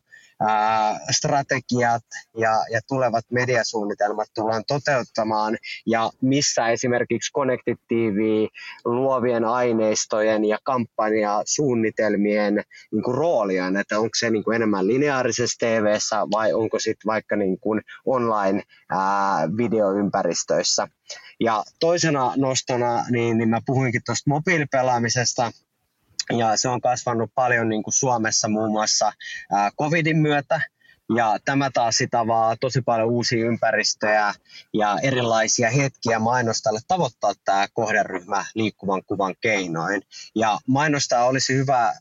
strategiat 1.12 2.04
ja, 2.38 2.52
ja 2.72 2.80
tulevat 2.88 3.26
mediasuunnitelmat 3.32 4.28
tullaan 4.36 4.64
toteuttamaan 4.68 5.58
ja 5.86 6.12
missä 6.22 6.68
esimerkiksi 6.68 7.32
Connected 7.32 7.78
TV 7.88 8.48
luovien 8.86 9.46
aineistojen 9.46 10.46
ja 10.46 10.58
kampanjasuunnitelmien 10.64 12.64
niin 12.92 13.04
kuin 13.04 13.16
roolia, 13.16 13.66
että 13.80 14.00
onko 14.00 14.16
se 14.18 14.30
niin 14.30 14.44
kuin 14.44 14.56
enemmän 14.56 14.88
lineaarisessa 14.88 15.58
tv 15.60 15.86
vai 16.32 16.54
onko 16.54 16.80
sitten 16.80 17.08
vaikka 17.08 17.36
niin 17.36 17.60
kuin 17.60 17.82
online 18.06 18.64
ää, 18.90 19.50
videoympäristöissä. 19.58 20.88
Ja 21.40 21.64
toisena 21.80 22.34
nostona, 22.36 23.06
niin, 23.10 23.38
niin 23.38 23.50
mä 23.50 23.60
puhuinkin 23.66 24.02
tuosta 24.06 24.30
mobiilipelaamisesta, 24.30 25.52
ja 26.38 26.58
se 26.58 26.70
on 26.70 26.82
kasvanut 26.82 27.32
paljon 27.36 27.70
niin 27.70 27.84
kuin 27.84 27.94
Suomessa 27.94 28.48
muun 28.48 28.72
muassa 28.72 29.14
covidin 29.80 30.18
myötä. 30.18 30.62
Ja 31.16 31.38
tämä 31.46 31.70
taas 31.74 31.96
sitä 31.98 32.20
avaa 32.20 32.56
tosi 32.56 32.82
paljon 32.82 33.10
uusia 33.10 33.46
ympäristöjä 33.46 34.34
ja 34.74 34.98
erilaisia 35.04 35.70
hetkiä 35.70 36.20
mainostajalle 36.20 36.80
tavoittaa 36.88 37.34
tämä 37.46 37.68
kohderyhmä 37.74 38.46
liikkuvan 38.56 39.04
kuvan 39.06 39.36
keinoin. 39.42 40.02
Ja 40.36 40.60
mainostaja 40.68 41.24
olisi 41.24 41.56
hyvä 41.56 41.88
äh, 41.88 41.96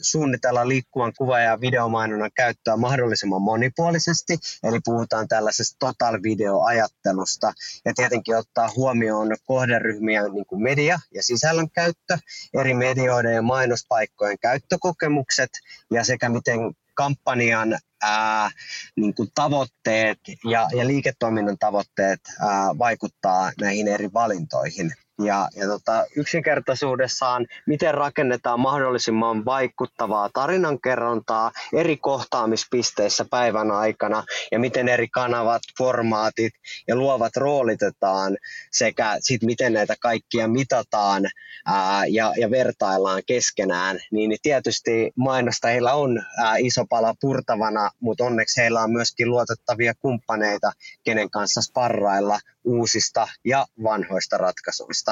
suunnitella 0.00 0.68
liikkuvan 0.68 1.12
kuvan 1.18 1.44
ja 1.44 1.60
videomainonnan 1.60 2.30
käyttöä 2.34 2.76
mahdollisimman 2.76 3.42
monipuolisesti, 3.42 4.38
eli 4.62 4.80
puhutaan 4.84 5.28
tällaisesta 5.28 5.76
total 5.78 6.22
videoajattelusta 6.22 7.52
ja 7.84 7.92
tietenkin 7.96 8.36
ottaa 8.36 8.70
huomioon 8.76 9.36
kohderyhmien 9.44 10.32
niin 10.32 10.46
kuin 10.46 10.62
media- 10.62 11.00
ja 11.14 11.22
sisällön 11.22 11.70
käyttö, 11.70 12.18
eri 12.54 12.74
medioiden 12.74 13.34
ja 13.34 13.42
mainospaikkojen 13.42 14.38
käyttökokemukset 14.38 15.50
ja 15.90 16.04
sekä 16.04 16.28
miten 16.28 16.58
kampanjan 16.94 17.78
ää, 18.02 18.50
niin 18.96 19.14
kuin 19.14 19.28
tavoitteet 19.34 20.18
ja, 20.50 20.68
ja 20.76 20.86
liiketoiminnan 20.86 21.58
tavoitteet 21.58 22.20
ää, 22.40 22.78
vaikuttaa 22.78 23.52
näihin 23.60 23.88
eri 23.88 24.12
valintoihin. 24.12 24.92
Ja, 25.18 25.48
ja 25.56 25.66
tota, 25.66 26.04
yksinkertaisuudessaan, 26.16 27.46
miten 27.66 27.94
rakennetaan 27.94 28.60
mahdollisimman 28.60 29.44
vaikuttavaa 29.44 30.30
tarinankerrontaa 30.32 31.52
eri 31.72 31.96
kohtaamispisteissä 31.96 33.24
päivän 33.30 33.70
aikana 33.70 34.24
ja 34.52 34.58
miten 34.58 34.88
eri 34.88 35.08
kanavat, 35.08 35.62
formaatit 35.78 36.52
ja 36.88 36.96
luovat 36.96 37.36
roolitetaan 37.36 38.36
sekä 38.72 39.16
sit 39.20 39.42
miten 39.42 39.72
näitä 39.72 39.94
kaikkia 40.00 40.48
mitataan 40.48 41.24
ää, 41.66 42.06
ja, 42.06 42.32
ja 42.36 42.50
vertaillaan 42.50 43.22
keskenään, 43.26 43.98
niin, 44.10 44.36
tietysti 44.42 45.12
mainostajilla 45.16 45.92
on 45.92 46.22
ää, 46.38 46.56
iso 46.56 46.84
pala 46.90 47.14
purtavana, 47.20 47.90
mutta 48.00 48.24
onneksi 48.24 48.60
heillä 48.60 48.80
on 48.80 48.92
myöskin 48.92 49.30
luotettavia 49.30 49.92
kumppaneita, 49.98 50.72
kenen 51.04 51.30
kanssa 51.30 51.62
sparrailla 51.62 52.38
uusista 52.64 53.28
ja 53.44 53.66
vanhoista 53.82 54.38
ratkaisuista. 54.38 55.03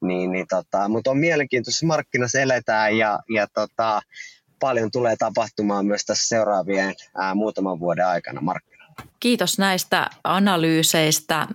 Niin, 0.00 0.32
niin 0.32 0.46
tota, 0.48 0.88
mutta 0.88 1.10
on 1.10 1.18
mielenkiintoisessa 1.18 1.86
markkinassa 1.86 2.40
eletään 2.40 2.96
ja, 2.96 3.18
ja 3.34 3.46
tota, 3.46 4.02
paljon 4.60 4.90
tulee 4.90 5.16
tapahtumaan 5.16 5.86
myös 5.86 6.04
tässä 6.04 6.28
seuraavien 6.28 6.94
ää, 7.14 7.34
muutaman 7.34 7.80
vuoden 7.80 8.06
aikana 8.06 8.40
markkinoilla. 8.40 8.94
Kiitos 9.20 9.58
näistä 9.58 10.10
analyyseistä 10.24 11.48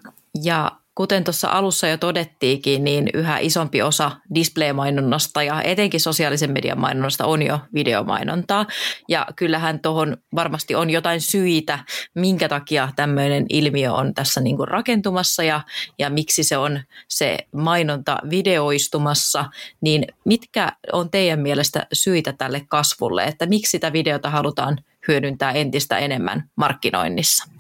ja 0.43 0.72
kuten 1.00 1.24
tuossa 1.24 1.50
alussa 1.50 1.88
jo 1.88 1.98
todettiinkin, 1.98 2.84
niin 2.84 3.10
yhä 3.13 3.38
isompi 3.39 3.82
osa 3.82 4.12
display-mainonnasta 4.36 5.44
ja 5.44 5.62
etenkin 5.62 6.00
sosiaalisen 6.00 6.51
median 6.51 6.79
mainonnasta 6.79 7.25
on 7.25 7.41
jo 7.41 7.60
videomainontaa. 7.74 8.65
Ja 9.10 9.27
kyllähän 9.36 9.79
tuohon 9.79 10.18
varmasti 10.36 10.75
on 10.75 10.89
jotain 10.89 11.22
syitä, 11.22 11.79
minkä 12.15 12.50
takia 12.50 12.89
tämmöinen 12.96 13.46
ilmiö 13.50 13.94
on 13.94 14.13
tässä 14.13 14.41
niin 14.41 14.58
kuin 14.58 14.68
rakentumassa 14.68 15.44
ja, 15.44 15.62
ja 16.00 16.10
miksi 16.10 16.44
se 16.44 16.58
on 16.58 16.79
se 17.08 17.38
mainonta 17.51 18.18
videoistumassa. 18.29 19.46
Niin 19.82 20.08
mitkä 20.25 20.72
on 20.94 21.12
teidän 21.12 21.39
mielestä 21.39 21.88
syitä 21.94 22.34
tälle 22.34 22.65
kasvulle, 22.68 23.24
että 23.24 23.46
miksi 23.46 23.72
sitä 23.72 23.94
videota 23.94 24.29
halutaan 24.29 24.77
hyödyntää 25.08 25.51
entistä 25.51 25.98
enemmän 25.98 26.50
markkinoinnissa? 26.56 27.59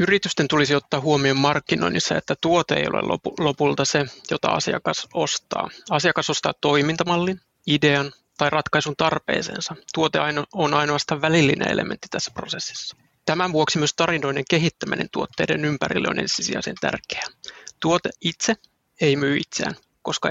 Yritysten 0.00 0.48
tulisi 0.48 0.74
ottaa 0.74 1.00
huomioon 1.00 1.36
markkinoinnissa, 1.36 2.16
että 2.16 2.34
tuote 2.40 2.74
ei 2.74 2.86
ole 2.86 3.18
lopulta 3.38 3.84
se, 3.84 4.04
jota 4.30 4.48
asiakas 4.48 5.08
ostaa. 5.14 5.70
Asiakas 5.90 6.30
ostaa 6.30 6.52
toimintamallin, 6.60 7.40
idean 7.66 8.12
tai 8.38 8.50
ratkaisun 8.50 8.94
tarpeeseensa. 8.96 9.76
Tuote 9.94 10.18
on 10.52 10.74
ainoastaan 10.74 11.20
välillinen 11.20 11.70
elementti 11.70 12.08
tässä 12.10 12.30
prosessissa. 12.34 12.96
Tämän 13.26 13.52
vuoksi 13.52 13.78
myös 13.78 13.94
tarinoiden 13.94 14.44
kehittäminen 14.50 15.08
tuotteiden 15.12 15.64
ympärille 15.64 16.08
on 16.08 16.18
ensisijaisen 16.18 16.76
tärkeää. 16.80 17.26
Tuote 17.80 18.10
itse 18.20 18.54
ei 19.00 19.16
myy 19.16 19.36
itseään, 19.36 19.76
koska 20.02 20.28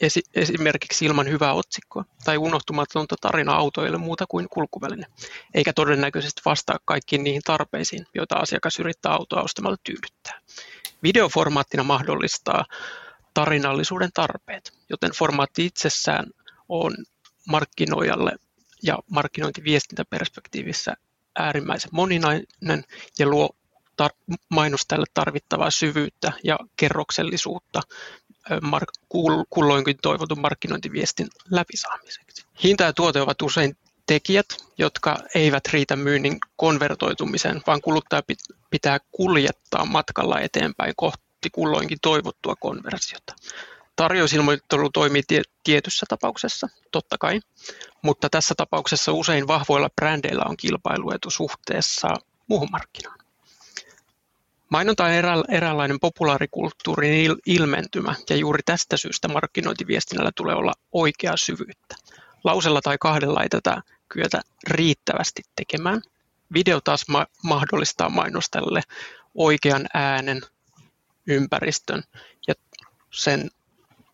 esi- 0.00 0.22
esimerkiksi 0.34 1.04
ilman 1.04 1.28
hyvää 1.28 1.52
otsikkoa 1.52 2.04
tai 2.24 2.38
unohtumatonta 2.38 3.16
tarinaa 3.20 3.56
auto 3.56 3.84
ei 3.84 3.88
ole 3.90 3.98
muuta 3.98 4.24
kuin 4.28 4.46
kulkuväline, 4.50 5.06
eikä 5.54 5.72
todennäköisesti 5.72 6.42
vastaa 6.44 6.78
kaikkiin 6.84 7.24
niihin 7.24 7.42
tarpeisiin, 7.44 8.06
joita 8.14 8.36
asiakas 8.36 8.78
yrittää 8.78 9.12
autoa 9.12 9.42
ostamalla 9.42 9.76
tyydyttää. 9.84 10.40
Videoformaattina 11.02 11.82
mahdollistaa 11.84 12.64
tarinallisuuden 13.34 14.10
tarpeet, 14.14 14.72
joten 14.90 15.10
formaatti 15.10 15.66
itsessään 15.66 16.26
on 16.68 16.96
markkinoijalle 17.48 18.32
ja 18.82 18.98
markkinointiviestintäperspektiivissä 19.10 20.94
äärimmäisen 21.38 21.90
moninainen 21.92 22.84
ja 23.18 23.26
luo 23.26 23.50
tar- 24.02 24.36
mainostajalle 24.48 25.06
tarvittavaa 25.14 25.70
syvyyttä 25.70 26.32
ja 26.44 26.58
kerroksellisuutta 26.76 27.80
kulloinkin 29.50 29.96
toivotun 30.02 30.40
markkinointiviestin 30.40 31.28
läpisaamiseksi. 31.50 32.46
Hinta 32.62 32.84
ja 32.84 32.92
tuote 32.92 33.20
ovat 33.20 33.42
usein 33.42 33.76
tekijät, 34.06 34.46
jotka 34.78 35.16
eivät 35.34 35.66
riitä 35.72 35.96
myynnin 35.96 36.38
konvertoitumiseen, 36.56 37.62
vaan 37.66 37.80
kuluttaja 37.80 38.22
pitää 38.70 38.98
kuljettaa 39.12 39.84
matkalla 39.84 40.40
eteenpäin 40.40 40.92
kohti 40.96 41.50
kulloinkin 41.52 41.98
toivottua 42.02 42.54
konversiota. 42.60 43.34
Tarjousilmoittelu 43.96 44.90
toimii 44.90 45.22
tietyssä 45.64 46.06
tapauksessa, 46.08 46.68
totta 46.90 47.18
kai, 47.18 47.40
mutta 48.02 48.30
tässä 48.30 48.54
tapauksessa 48.56 49.12
usein 49.12 49.46
vahvoilla 49.46 49.90
brändeillä 49.96 50.44
on 50.48 50.56
kilpailuetu 50.56 51.30
suhteessa 51.30 52.08
muuhun 52.48 52.68
markkinaan. 52.72 53.18
Mainonta 54.70 55.04
on 55.04 55.10
erä, 55.10 55.32
eräänlainen 55.48 56.00
populaarikulttuurin 56.00 57.36
ilmentymä 57.46 58.14
ja 58.30 58.36
juuri 58.36 58.62
tästä 58.64 58.96
syystä 58.96 59.28
markkinointiviestinnällä 59.28 60.30
tulee 60.36 60.54
olla 60.54 60.72
oikeaa 60.92 61.36
syvyyttä. 61.36 61.96
Lausella 62.44 62.80
tai 62.80 62.96
kahdella 63.00 63.42
ei 63.42 63.48
tätä 63.48 63.82
kyetä 64.08 64.40
riittävästi 64.70 65.42
tekemään. 65.56 66.02
Video 66.54 66.80
taas 66.80 67.08
ma- 67.08 67.26
mahdollistaa 67.42 68.08
mainostajalle 68.08 68.82
oikean 69.34 69.86
äänen, 69.94 70.42
ympäristön 71.26 72.02
ja 72.48 72.54
sen 73.10 73.50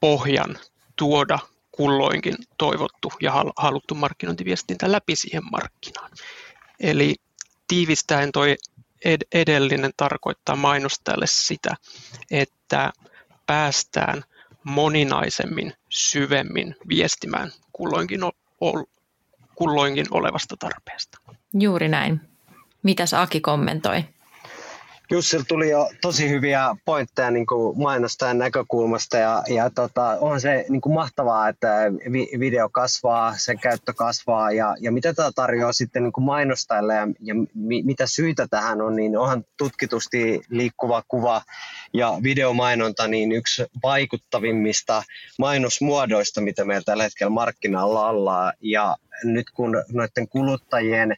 pohjan 0.01 0.59
tuoda 0.97 1.39
kulloinkin 1.73 2.35
toivottu 2.59 3.13
ja 3.21 3.45
haluttu 3.57 3.95
markkinointiviestintä 3.95 4.93
läpi 4.93 5.17
siihen 5.17 5.43
markkinaan. 5.51 6.11
Eli 6.81 7.15
tiivistäen 7.69 8.33
toi 8.33 8.57
ed- 9.05 9.27
edellinen 9.33 9.91
tarkoittaa 9.97 10.57
mainostajalle 10.57 11.27
sitä, 11.27 11.75
että 12.31 12.93
päästään 13.47 14.23
moninaisemmin, 14.65 15.73
syvemmin 15.89 16.77
viestimään 16.89 17.51
kulloinkin, 17.73 18.25
o- 18.25 18.85
kulloinkin 19.55 20.07
olevasta 20.11 20.57
tarpeesta. 20.57 21.19
Juuri 21.61 21.89
näin. 21.89 22.21
Mitäs 22.83 23.15
Aki 23.15 23.41
kommentoi? 23.41 24.05
Jussil 25.11 25.43
tuli 25.49 25.71
jo 25.71 25.91
tosi 26.01 26.29
hyviä 26.29 26.77
pointteja 26.85 27.31
niin 27.31 27.47
kuin 27.47 27.79
mainostajan 27.79 28.39
näkökulmasta 28.39 29.17
ja, 29.17 29.43
ja 29.49 29.71
tota, 29.71 30.17
on 30.21 30.41
se 30.41 30.67
niin 30.69 30.81
kuin 30.81 30.95
mahtavaa, 30.95 31.49
että 31.49 31.69
vi, 32.13 32.29
video 32.39 32.69
kasvaa, 32.69 33.35
sen 33.37 33.59
käyttö 33.59 33.93
kasvaa 33.93 34.51
ja, 34.51 34.77
ja 34.81 34.93
mitä 34.93 35.15
tämä 35.15 35.31
tarjoaa 35.35 35.73
sitten 35.73 36.03
niin 36.03 36.13
kuin 36.13 36.25
mainostajille 36.25 36.95
ja, 36.95 37.09
ja 37.21 37.35
mi, 37.55 37.83
mitä 37.83 38.07
syitä 38.07 38.47
tähän 38.51 38.81
on, 38.81 38.97
niin 38.97 39.19
onhan 39.19 39.45
tutkitusti 39.57 40.43
liikkuva 40.51 41.03
kuva 41.09 41.43
ja 41.95 42.19
videomainonta 42.23 43.09
niin 43.09 43.33
yksi 43.33 43.65
vaikuttavimmista 43.83 45.03
mainosmuodoista, 45.39 46.41
mitä 46.41 46.65
meillä 46.65 46.85
tällä 46.85 47.03
hetkellä 47.03 47.31
markkinalla 47.31 48.09
ollaan. 48.09 48.53
Ja 48.61 48.97
nyt 49.25 49.47
kun 49.51 49.85
noiden 49.93 50.29
kuluttajien 50.29 51.17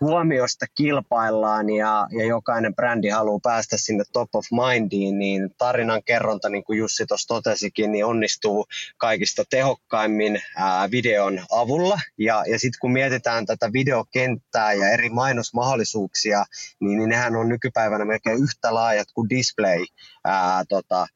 huomiosta 0.00 0.66
kilpaillaan 0.74 1.70
ja, 1.70 2.06
ja 2.10 2.24
jokainen 2.24 2.74
brändi 2.74 3.08
haluaa 3.08 3.40
päästä 3.42 3.76
sinne 3.78 4.04
top 4.12 4.34
of 4.34 4.44
mindiin, 4.50 5.18
niin 5.18 5.54
tarinan 5.58 6.02
kerronta, 6.04 6.48
niin 6.48 6.64
kuin 6.64 6.78
Jussi 6.78 7.06
tuossa 7.06 7.34
totesikin, 7.34 7.92
niin 7.92 8.04
onnistuu 8.04 8.66
kaikista 8.96 9.44
tehokkaimmin 9.50 10.42
ää, 10.56 10.90
videon 10.90 11.40
avulla. 11.50 12.00
Ja, 12.18 12.44
ja 12.46 12.58
sitten 12.58 12.78
kun 12.80 12.92
mietitään 12.92 13.46
tätä 13.46 13.72
videokenttää 13.72 14.72
ja 14.72 14.90
eri 14.90 15.08
mainosmahdollisuuksia, 15.08 16.44
niin, 16.80 16.98
niin 16.98 17.08
nehän 17.08 17.36
on 17.36 17.48
nykypäivänä 17.48 18.04
melkein 18.04 18.42
yhtä 18.42 18.74
laajat 18.74 19.08
kuin 19.14 19.28
display 19.28 19.84
ää, 20.24 20.64
tota, 20.68 21.06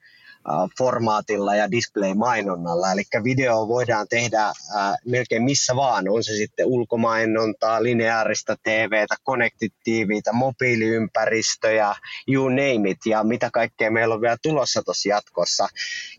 formaatilla 0.79 1.57
ja 1.57 1.71
display-mainonnalla. 1.71 2.93
Eli 2.93 3.03
video 3.25 3.69
voidaan 3.69 4.07
tehdä 4.11 4.53
melkein 5.07 5.43
missä 5.43 5.77
vaan, 5.77 6.09
on 6.09 6.25
se 6.25 6.33
sitten 6.33 6.67
ulkomainontaa, 6.67 7.83
lineaarista 7.83 8.57
TVtä, 8.63 9.15
connected 9.27 9.71
TVtä, 9.85 10.33
mobiiliympäristöjä, 10.33 11.95
you 12.29 12.49
name 12.49 12.91
it, 12.91 12.99
ja 13.07 13.25
mitä 13.25 13.51
kaikkea 13.53 13.91
meillä 13.91 14.15
on 14.15 14.21
vielä 14.21 14.37
tulossa 14.43 14.83
tuossa 14.83 15.09
jatkossa. 15.09 15.69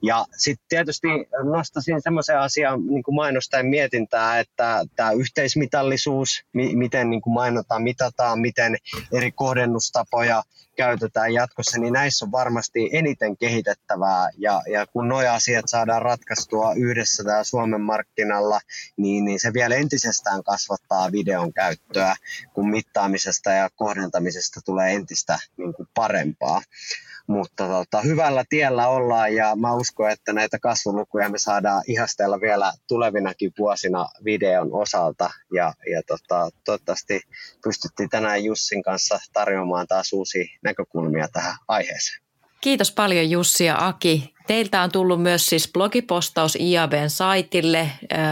Ja 0.03 0.25
sitten 0.37 0.65
tietysti 0.69 1.07
nostaisin 1.51 2.01
semmoisen 2.01 2.39
asian 2.39 2.87
niin 2.87 3.03
kuin 3.03 3.15
mainostajan 3.15 3.65
mietintää, 3.65 4.39
että 4.39 4.83
tämä 4.95 5.11
yhteismitallisuus, 5.11 6.29
miten 6.53 7.09
niin 7.09 7.21
kuin 7.21 7.33
mainontaa 7.33 7.79
mitataan, 7.79 8.39
miten 8.39 8.75
eri 9.13 9.31
kohdennustapoja 9.31 10.43
käytetään 10.77 11.33
jatkossa, 11.33 11.79
niin 11.79 11.93
näissä 11.93 12.25
on 12.25 12.31
varmasti 12.31 12.89
eniten 12.93 13.37
kehitettävää. 13.37 14.14
Ja, 14.37 14.61
ja 14.71 14.87
kun 14.87 15.09
nuo 15.09 15.19
asiat 15.19 15.65
saadaan 15.67 16.01
ratkaistua 16.01 16.73
yhdessä 16.73 17.23
täällä 17.23 17.43
Suomen 17.43 17.81
markkinalla, 17.81 18.59
niin, 18.97 19.25
niin 19.25 19.39
se 19.39 19.53
vielä 19.53 19.75
entisestään 19.75 20.43
kasvattaa 20.43 21.11
videon 21.11 21.53
käyttöä, 21.53 22.15
kun 22.53 22.69
mittaamisesta 22.69 23.51
ja 23.51 23.69
kohdentamisesta 23.75 24.61
tulee 24.65 24.93
entistä 24.93 25.39
niin 25.57 25.73
kuin 25.73 25.87
parempaa. 25.93 26.61
Mutta 27.27 27.67
tota, 27.67 28.01
hyvällä 28.01 28.43
tiellä 28.49 28.87
ollaan 28.87 29.35
ja 29.35 29.55
mä 29.55 29.73
uskon, 29.73 30.11
että 30.11 30.33
näitä 30.33 30.59
kasvulukuja 30.59 31.29
me 31.29 31.37
saadaan 31.37 31.83
ihastella 31.87 32.41
vielä 32.41 32.73
tulevinakin 32.87 33.51
vuosina 33.59 34.07
videon 34.25 34.73
osalta. 34.73 35.29
Ja, 35.53 35.73
ja 35.91 36.01
tota, 36.07 36.49
toivottavasti 36.65 37.21
pystyttiin 37.63 38.09
tänään 38.09 38.43
Jussin 38.43 38.83
kanssa 38.83 39.19
tarjoamaan 39.33 39.87
taas 39.87 40.13
uusia 40.13 40.45
näkökulmia 40.63 41.27
tähän 41.33 41.55
aiheeseen. 41.67 42.24
Kiitos 42.65 42.91
paljon 42.91 43.29
Jussi 43.29 43.65
ja 43.65 43.87
Aki. 43.87 44.33
Teiltä 44.47 44.81
on 44.81 44.91
tullut 44.91 45.21
myös 45.21 45.45
siis 45.45 45.69
blogipostaus 45.73 46.55
IABn 46.55 47.09
saitille 47.09 47.91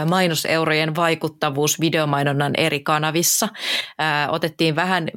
mainoseurojen 0.09 0.95
vaikuttavuus 0.95 1.79
videomainonnan 1.79 2.53
eri 2.57 2.79
kanavissa. 2.79 3.49
Otettiin 4.29 4.75
vähän 4.75 5.09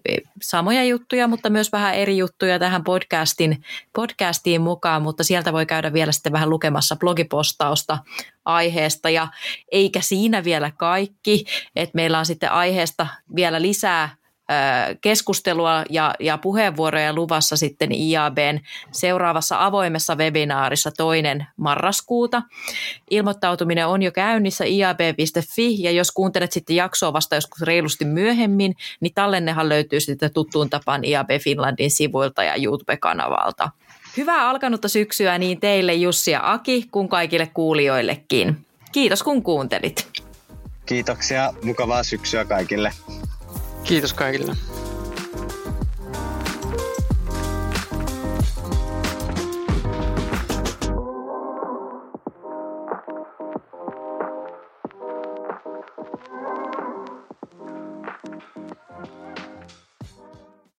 samoja 0.42 0.84
juttuja, 0.84 1.28
mutta 1.28 1.50
myös 1.50 1.72
vähän 1.72 1.94
eri 1.94 2.18
juttuja 2.18 2.58
tähän 2.58 2.84
podcastin, 2.84 3.64
podcastiin 3.92 4.60
mukaan, 4.60 5.02
mutta 5.02 5.24
sieltä 5.24 5.52
voi 5.52 5.66
käydä 5.66 5.92
vielä 5.92 6.12
sitten 6.12 6.32
vähän 6.32 6.50
lukemassa 6.50 6.96
blogipostausta 6.96 7.98
aiheesta 8.44 9.10
ja 9.10 9.28
eikä 9.72 10.00
siinä 10.00 10.44
vielä 10.44 10.70
kaikki, 10.70 11.44
että 11.76 11.96
meillä 11.96 12.18
on 12.18 12.26
sitten 12.26 12.52
aiheesta 12.52 13.06
vielä 13.36 13.62
lisää 13.62 14.16
keskustelua 15.00 15.84
ja, 15.90 16.14
ja 16.20 16.38
puheenvuoroja 16.38 17.12
luvassa 17.12 17.56
sitten 17.56 17.92
IABn 17.92 18.60
seuraavassa 18.92 19.64
avoimessa 19.64 20.14
webinaarissa 20.14 20.90
toinen 20.90 21.46
marraskuuta. 21.56 22.42
Ilmoittautuminen 23.10 23.86
on 23.86 24.02
jo 24.02 24.12
käynnissä 24.12 24.64
iab.fi 24.64 25.82
ja 25.82 25.90
jos 25.90 26.10
kuuntelet 26.10 26.52
sitten 26.52 26.76
jaksoa 26.76 27.12
vasta 27.12 27.34
joskus 27.34 27.62
reilusti 27.62 28.04
myöhemmin, 28.04 28.74
niin 29.00 29.14
tallennehan 29.14 29.68
löytyy 29.68 30.00
sitten 30.00 30.32
tuttuun 30.32 30.70
tapaan 30.70 31.04
IAB 31.04 31.30
Finlandin 31.42 31.90
sivuilta 31.90 32.44
ja 32.44 32.54
YouTube-kanavalta. 32.56 33.70
Hyvää 34.16 34.48
alkanutta 34.48 34.88
syksyä 34.88 35.38
niin 35.38 35.60
teille 35.60 35.94
Jussi 35.94 36.30
ja 36.30 36.52
Aki 36.52 36.88
kuin 36.90 37.08
kaikille 37.08 37.50
kuulijoillekin. 37.54 38.66
Kiitos 38.92 39.22
kun 39.22 39.42
kuuntelit. 39.42 40.08
Kiitoksia, 40.86 41.54
mukavaa 41.62 42.02
syksyä 42.02 42.44
kaikille. 42.44 42.92
Kiitos 43.86 44.12
kaikille. 44.12 44.56